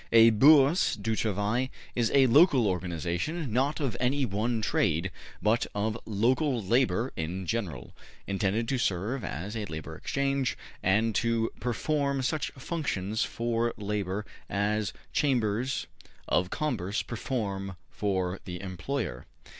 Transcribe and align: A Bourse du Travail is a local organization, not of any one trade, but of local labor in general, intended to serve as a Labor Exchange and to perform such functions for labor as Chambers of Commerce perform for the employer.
A 0.11 0.31
Bourse 0.31 0.95
du 0.95 1.15
Travail 1.15 1.69
is 1.93 2.09
a 2.15 2.25
local 2.25 2.65
organization, 2.65 3.53
not 3.53 3.79
of 3.79 3.95
any 3.99 4.25
one 4.25 4.59
trade, 4.59 5.11
but 5.43 5.67
of 5.75 5.95
local 6.07 6.59
labor 6.59 7.13
in 7.15 7.45
general, 7.45 7.93
intended 8.25 8.67
to 8.69 8.79
serve 8.79 9.23
as 9.23 9.55
a 9.55 9.65
Labor 9.65 9.95
Exchange 9.95 10.57
and 10.81 11.13
to 11.13 11.51
perform 11.59 12.23
such 12.23 12.49
functions 12.57 13.23
for 13.23 13.75
labor 13.77 14.25
as 14.49 14.91
Chambers 15.13 15.85
of 16.27 16.49
Commerce 16.49 17.03
perform 17.03 17.75
for 17.91 18.39
the 18.45 18.59
employer. 18.59 19.27